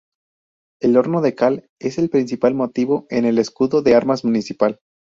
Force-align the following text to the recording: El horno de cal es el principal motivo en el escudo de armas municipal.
El 0.81 0.97
horno 0.97 1.21
de 1.21 1.35
cal 1.35 1.69
es 1.79 1.99
el 1.99 2.09
principal 2.09 2.55
motivo 2.55 3.05
en 3.11 3.25
el 3.25 3.37
escudo 3.37 3.83
de 3.83 3.93
armas 3.93 4.25
municipal. 4.25 4.79